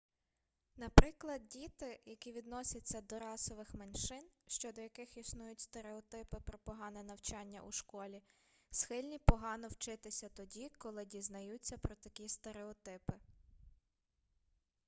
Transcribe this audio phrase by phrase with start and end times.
[0.77, 7.71] наприклад діти які відносяться до расових меншин щодо яких існують стереотипи про погане навчання у
[7.71, 8.21] школі
[8.71, 13.13] схильні погано вчитися тоді коли дізнаються про такі стереотипи